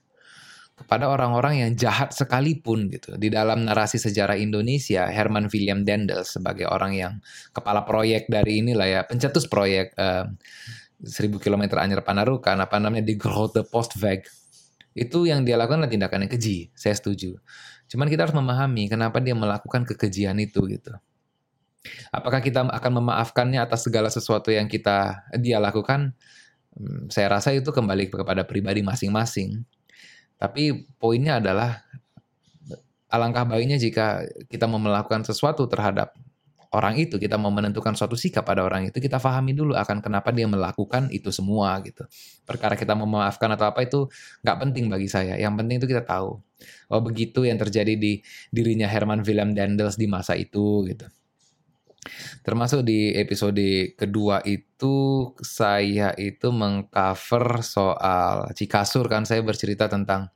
[0.76, 3.16] kepada orang-orang yang jahat sekalipun gitu.
[3.16, 7.12] Di dalam narasi sejarah Indonesia, Herman William Dendels sebagai orang yang
[7.56, 10.28] kepala proyek dari inilah ya, pencetus proyek uh,
[11.02, 14.26] 1000 km Anyer Panarukan, apa namanya di Grote Postweg.
[14.98, 17.38] Itu yang dia lakukan adalah tindakan yang keji, saya setuju.
[17.86, 20.92] Cuman kita harus memahami kenapa dia melakukan kekejian itu gitu.
[22.10, 26.12] Apakah kita akan memaafkannya atas segala sesuatu yang kita dia lakukan?
[26.74, 29.62] Hmm, saya rasa itu kembali kepada pribadi masing-masing.
[30.36, 31.82] Tapi poinnya adalah
[33.08, 36.12] alangkah baiknya jika kita mau melakukan sesuatu terhadap
[36.74, 40.32] orang itu, kita mau menentukan suatu sikap pada orang itu, kita pahami dulu akan kenapa
[40.34, 42.04] dia melakukan itu semua gitu.
[42.44, 44.08] Perkara kita mau memaafkan atau apa itu
[44.44, 45.36] nggak penting bagi saya.
[45.40, 46.40] Yang penting itu kita tahu.
[46.90, 51.06] Oh begitu yang terjadi di dirinya Herman Willem Dendels di masa itu gitu.
[52.42, 60.32] Termasuk di episode kedua itu saya itu mengcover soal Cikasur kan saya bercerita tentang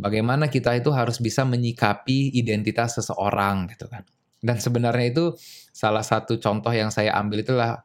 [0.00, 4.02] bagaimana kita itu harus bisa menyikapi identitas seseorang gitu kan.
[4.38, 5.24] Dan sebenarnya itu
[5.74, 7.82] salah satu contoh yang saya ambil itulah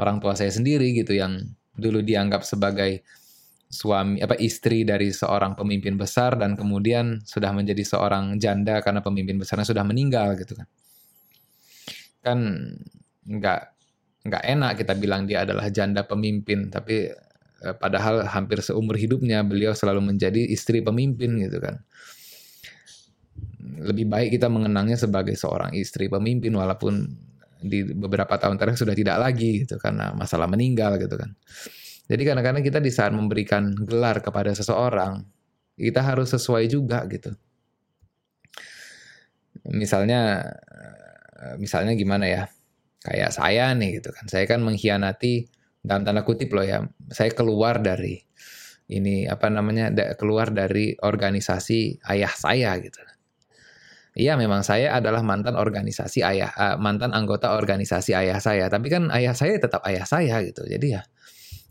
[0.00, 1.44] orang tua saya sendiri gitu yang
[1.76, 3.04] dulu dianggap sebagai
[3.72, 9.40] suami apa istri dari seorang pemimpin besar dan kemudian sudah menjadi seorang janda karena pemimpin
[9.40, 10.68] besarnya sudah meninggal gitu kan.
[12.20, 12.38] Kan
[13.24, 13.60] nggak
[14.22, 17.10] nggak enak kita bilang dia adalah janda pemimpin tapi
[17.64, 21.82] eh, padahal hampir seumur hidupnya beliau selalu menjadi istri pemimpin gitu kan
[23.62, 27.06] lebih baik kita mengenangnya sebagai seorang istri pemimpin walaupun
[27.62, 31.30] di beberapa tahun terakhir sudah tidak lagi gitu karena masalah meninggal gitu kan.
[32.10, 35.22] Jadi kadang-kadang kita di saat memberikan gelar kepada seseorang
[35.78, 37.30] kita harus sesuai juga gitu.
[39.70, 40.42] Misalnya
[41.42, 42.42] Eh, misalnya gimana ya?
[43.02, 44.30] Kayak saya nih gitu kan.
[44.30, 45.50] Saya kan mengkhianati
[45.82, 48.22] dalam tanda kutip loh ya saya keluar dari
[48.94, 53.02] ini apa namanya keluar dari organisasi ayah saya gitu
[54.12, 58.68] Iya memang saya adalah mantan organisasi ayah uh, mantan anggota organisasi ayah saya.
[58.68, 60.68] Tapi kan ayah saya tetap ayah saya gitu.
[60.68, 61.00] Jadi ya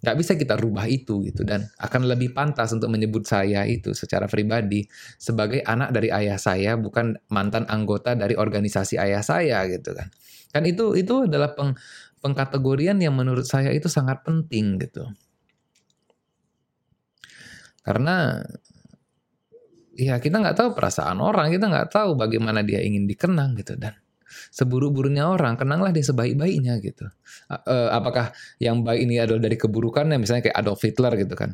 [0.02, 1.46] nggak bisa kita rubah itu gitu.
[1.46, 4.90] Dan akan lebih pantas untuk menyebut saya itu secara pribadi
[5.22, 10.10] sebagai anak dari ayah saya bukan mantan anggota dari organisasi ayah saya gitu kan.
[10.50, 11.78] Kan itu itu adalah peng,
[12.26, 15.06] pengkategorian yang menurut saya itu sangat penting gitu.
[17.86, 18.42] Karena
[19.96, 23.96] ya kita nggak tahu perasaan orang, kita nggak tahu bagaimana dia ingin dikenang gitu dan
[24.52, 27.08] seburuk-buruknya orang, kenanglah dia sebaik-baiknya gitu.
[27.52, 28.32] Uh, apakah
[28.64, 31.52] yang baik ini adalah dari keburukannya, misalnya kayak Adolf Hitler gitu kan.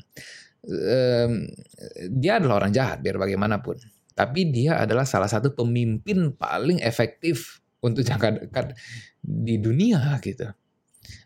[2.14, 3.78] Dia adalah orang jahat biar bagaimanapun.
[4.18, 8.74] Tapi dia adalah salah satu pemimpin paling efektif untuk jangka dekat
[9.22, 10.50] di dunia gitu.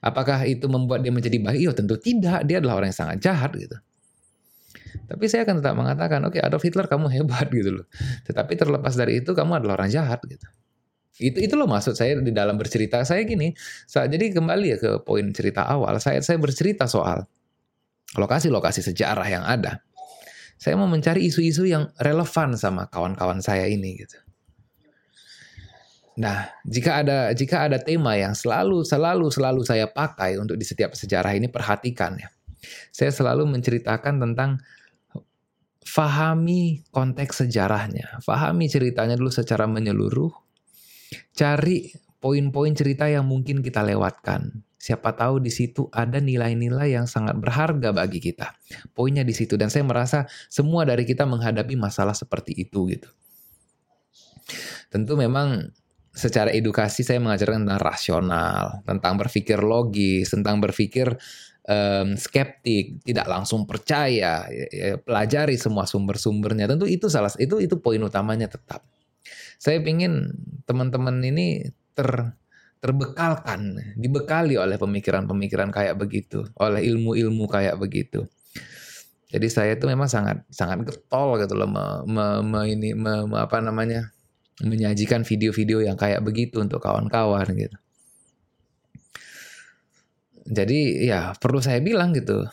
[0.03, 1.57] Apakah itu membuat dia menjadi baik?
[1.57, 2.43] Ya tentu tidak.
[2.45, 3.79] Dia adalah orang yang sangat jahat gitu.
[5.11, 7.85] Tapi saya akan tetap mengatakan, oke okay, Adolf Hitler kamu hebat gitu loh.
[8.23, 10.47] Tetapi terlepas dari itu kamu adalah orang jahat gitu.
[11.19, 13.51] Itu itu loh maksud saya di dalam bercerita saya gini.
[13.85, 15.99] Saat, jadi kembali ya ke poin cerita awal.
[15.99, 17.27] Saya saya bercerita soal
[18.15, 19.83] lokasi-lokasi sejarah yang ada.
[20.55, 24.15] Saya mau mencari isu-isu yang relevan sama kawan-kawan saya ini gitu.
[26.21, 30.95] Nah, jika ada jika ada tema yang selalu selalu selalu saya pakai untuk di setiap
[30.95, 32.29] sejarah ini perhatikan ya.
[32.93, 34.61] Saya selalu menceritakan tentang
[35.81, 40.31] fahami konteks sejarahnya, fahami ceritanya dulu secara menyeluruh,
[41.35, 41.91] Cari
[42.21, 44.63] poin-poin cerita yang mungkin kita lewatkan.
[44.81, 48.57] Siapa tahu di situ ada nilai-nilai yang sangat berharga bagi kita.
[48.97, 53.09] Poinnya di situ dan saya merasa semua dari kita menghadapi masalah seperti itu gitu.
[54.89, 55.69] Tentu memang
[56.11, 61.13] secara edukasi saya mengajarkan tentang rasional, tentang berpikir logis, tentang berpikir
[61.71, 66.67] um, skeptik, tidak langsung percaya, ya, ya, pelajari semua sumber-sumbernya.
[66.67, 68.83] Tentu itu salah itu itu poin utamanya tetap
[69.61, 70.33] saya ingin
[70.65, 72.33] teman-teman ini ter
[72.81, 78.25] terbekalkan, dibekali oleh pemikiran-pemikiran kayak begitu, oleh ilmu-ilmu kayak begitu.
[79.29, 83.37] Jadi saya itu memang sangat sangat getol gitu loh me, me, me ini me, me,
[83.37, 84.09] apa namanya
[84.65, 87.77] menyajikan video-video yang kayak begitu untuk kawan-kawan gitu.
[90.45, 92.45] Jadi ya perlu saya bilang gitu.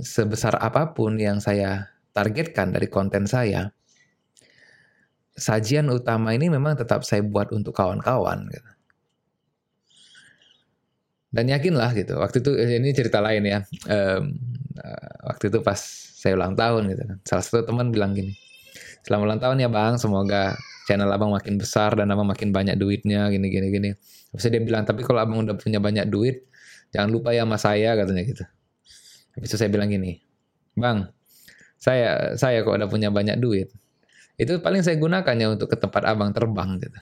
[0.00, 3.70] Sebesar apa pun yang saya targetkan dari konten saya,
[5.36, 8.70] sajian utama ini memang tetap saya buat untuk kawan-kawan gitu.
[11.32, 12.20] Dan yakinlah gitu.
[12.20, 13.58] Waktu itu eh, ini cerita lain ya.
[13.88, 14.36] Um,
[15.24, 15.80] waktu itu pas
[16.20, 17.18] saya ulang tahun gitu kan.
[17.24, 18.36] Salah satu teman bilang gini.
[19.00, 19.96] Selamat ulang tahun ya bang.
[19.96, 20.52] Semoga
[20.84, 23.90] channel abang makin besar dan abang makin banyak duitnya gini gini gini.
[24.32, 26.48] Terus dia bilang tapi kalau abang udah punya banyak duit
[26.92, 28.44] jangan lupa ya sama saya katanya gitu.
[29.36, 30.20] Habis itu saya bilang gini.
[30.72, 31.12] Bang,
[31.82, 33.74] saya saya kok udah punya banyak duit
[34.38, 37.00] itu paling saya gunakannya untuk ke tempat abang terbang gitu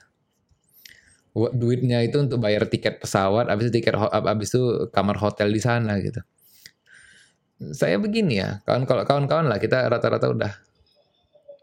[1.55, 6.01] duitnya itu untuk bayar tiket pesawat habis itu tiket habis itu kamar hotel di sana
[6.01, 6.19] gitu
[7.71, 10.51] saya begini ya kawan kawan-kawan lah kita rata-rata udah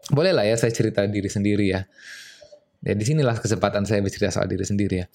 [0.09, 1.85] boleh lah ya saya cerita diri sendiri ya
[2.85, 5.07] ya di sinilah kesempatan saya bercerita soal diri sendiri ya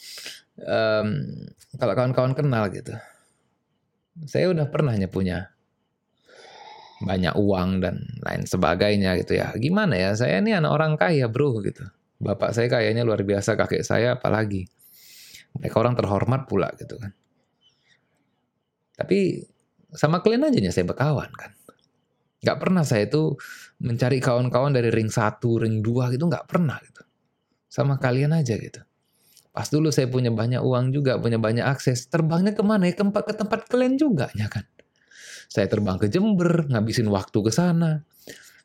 [0.64, 1.22] um,
[1.80, 2.92] kalau kawan-kawan kenal gitu
[4.28, 5.54] saya udah pernah punya
[7.02, 9.50] banyak uang dan lain sebagainya gitu ya.
[9.58, 10.14] Gimana ya?
[10.14, 11.84] Saya ini anak orang kaya, Bro gitu.
[12.22, 14.64] Bapak saya kayaknya luar biasa, kakek saya apalagi.
[15.58, 17.10] Mereka orang terhormat pula gitu kan.
[18.94, 19.42] Tapi
[19.94, 21.50] sama kalian aja saya berkawan kan.
[22.44, 23.34] Gak pernah saya itu
[23.80, 27.02] mencari kawan-kawan dari ring 1, ring 2 gitu, gak pernah gitu.
[27.74, 28.78] Sama kalian aja gitu.
[29.50, 32.06] Pas dulu saya punya banyak uang juga, punya banyak akses.
[32.06, 32.94] Terbangnya ke mana ya?
[32.94, 34.62] Ke tempat, ke tempat kalian juga ya kan.
[35.50, 38.06] Saya terbang ke Jember, ngabisin waktu ke sana.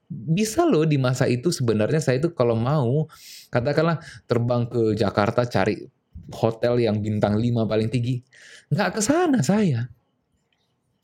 [0.10, 3.10] Bisa loh di masa itu sebenarnya saya itu kalau mau
[3.50, 3.98] katakanlah
[4.30, 5.90] terbang ke Jakarta cari
[6.30, 8.22] hotel yang bintang 5 paling tinggi.
[8.70, 9.90] Nggak ke sana saya.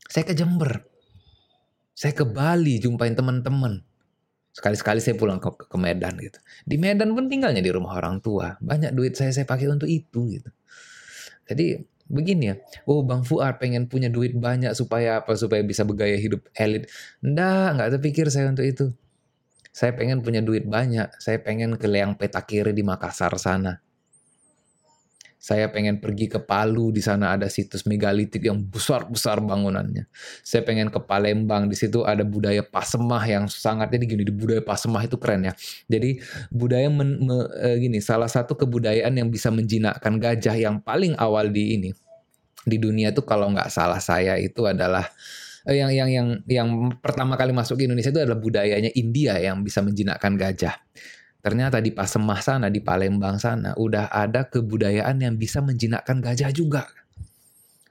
[0.06, 0.86] Saya ke Jember.
[1.98, 3.82] Saya ke Bali jumpain teman-teman.
[4.56, 6.40] Sekali-sekali saya pulang ke, ke Medan gitu.
[6.64, 8.56] Di Medan pun tinggalnya di rumah orang tua.
[8.64, 10.48] Banyak duit saya saya pakai untuk itu gitu.
[11.44, 12.56] Jadi begini ya,
[12.88, 15.36] oh Bang Fuad pengen punya duit banyak supaya apa?
[15.36, 16.88] Supaya bisa bergaya hidup elit.
[17.20, 18.96] Nggak, nggak terpikir saya untuk itu.
[19.76, 21.12] Saya pengen punya duit banyak.
[21.20, 23.84] Saya pengen ke Leang Petakiri di Makassar sana.
[25.46, 30.10] Saya pengen pergi ke Palu, di sana ada situs megalitik yang besar-besar bangunannya.
[30.42, 34.66] Saya pengen ke Palembang, di situ ada budaya Pasemah yang sangat jadi gini, di budaya
[34.66, 35.54] Pasemah itu keren ya.
[35.86, 36.18] Jadi
[36.50, 41.46] budaya men, me, e, gini, salah satu kebudayaan yang bisa menjinakkan gajah yang paling awal
[41.46, 41.94] di ini
[42.66, 45.06] di dunia itu kalau nggak salah saya itu adalah
[45.70, 49.62] eh, yang yang yang yang pertama kali masuk ke Indonesia itu adalah budayanya India yang
[49.62, 50.74] bisa menjinakkan gajah.
[51.46, 56.90] Ternyata di Pasemah sana, di Palembang sana, udah ada kebudayaan yang bisa menjinakkan gajah juga.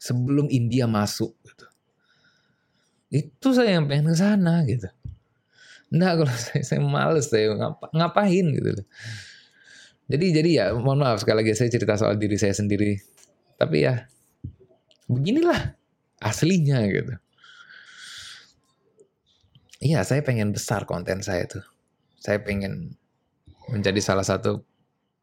[0.02, 1.38] Sebelum India masuk.
[1.38, 1.66] Gitu.
[3.14, 4.90] Itu saya yang pengen ke sana gitu.
[5.94, 8.82] Nah kalau saya, saya males, saya ngapa, ngapain gitu
[10.10, 12.98] Jadi jadi ya mohon maaf sekali lagi saya cerita soal diri saya sendiri.
[13.54, 14.10] Tapi ya
[15.06, 15.78] beginilah
[16.18, 17.14] aslinya gitu.
[19.78, 21.62] iya saya pengen besar konten saya tuh.
[22.18, 22.98] Saya pengen
[23.70, 24.60] menjadi salah satu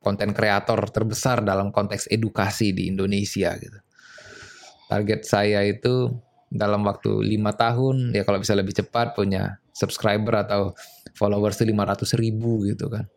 [0.02, 3.80] konten kreator terbesar dalam konteks edukasi di Indonesia gitu.
[4.90, 6.10] Target saya itu
[6.52, 10.76] dalam waktu lima tahun ya kalau bisa lebih cepat punya subscriber atau
[11.16, 13.08] followers itu 500 ribu gitu kan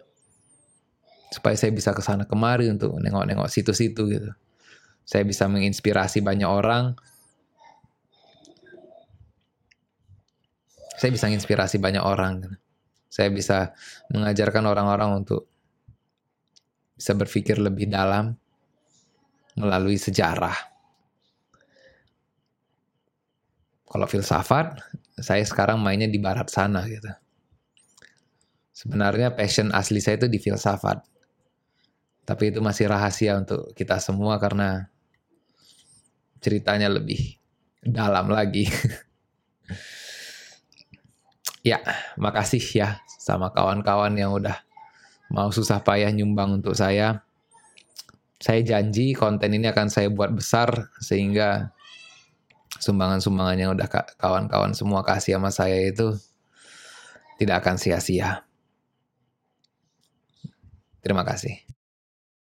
[1.34, 4.30] supaya saya bisa ke sana kemari untuk nengok-nengok situ-situ gitu
[5.02, 6.94] saya bisa menginspirasi banyak orang
[10.94, 12.56] saya bisa menginspirasi banyak orang gitu.
[13.14, 13.70] Saya bisa
[14.10, 15.46] mengajarkan orang-orang untuk
[16.98, 18.34] bisa berpikir lebih dalam
[19.54, 20.74] melalui sejarah
[23.94, 24.82] Kalau filsafat,
[25.22, 27.14] saya sekarang mainnya di barat sana gitu.
[28.74, 30.98] Sebenarnya passion asli saya itu di filsafat.
[32.26, 34.90] Tapi itu masih rahasia untuk kita semua karena
[36.42, 37.38] ceritanya lebih
[37.86, 38.66] dalam lagi.
[41.64, 41.80] ya,
[42.20, 44.60] makasih ya sama kawan-kawan yang udah
[45.32, 47.24] mau susah payah nyumbang untuk saya.
[48.38, 51.72] Saya janji konten ini akan saya buat besar sehingga
[52.76, 53.88] sumbangan-sumbangan yang udah
[54.20, 56.12] kawan-kawan semua kasih sama saya itu
[57.40, 58.44] tidak akan sia-sia.
[61.00, 61.73] Terima kasih.